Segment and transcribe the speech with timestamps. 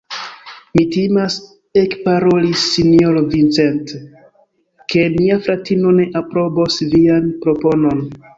[0.77, 1.33] Mi timas,
[1.81, 3.93] ekparolis sinjoro Vincent,
[4.95, 8.05] ke mia fratino ne aprobos vian proponon.